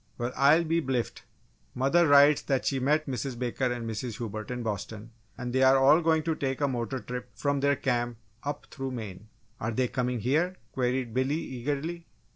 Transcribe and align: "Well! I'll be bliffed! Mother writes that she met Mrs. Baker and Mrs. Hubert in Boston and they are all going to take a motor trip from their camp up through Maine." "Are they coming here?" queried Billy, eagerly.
"Well! 0.17 0.33
I'll 0.35 0.63
be 0.63 0.79
bliffed! 0.81 1.25
Mother 1.75 2.07
writes 2.07 2.41
that 2.41 2.65
she 2.65 2.79
met 2.79 3.05
Mrs. 3.05 3.37
Baker 3.37 3.71
and 3.71 3.87
Mrs. 3.87 4.17
Hubert 4.17 4.49
in 4.49 4.63
Boston 4.63 5.11
and 5.37 5.53
they 5.53 5.61
are 5.61 5.77
all 5.77 6.01
going 6.01 6.23
to 6.23 6.33
take 6.33 6.59
a 6.59 6.67
motor 6.67 6.99
trip 7.01 7.29
from 7.35 7.59
their 7.59 7.75
camp 7.75 8.17
up 8.41 8.65
through 8.71 8.89
Maine." 8.93 9.27
"Are 9.59 9.69
they 9.69 9.87
coming 9.87 10.21
here?" 10.21 10.55
queried 10.71 11.13
Billy, 11.13 11.35
eagerly. 11.37 12.07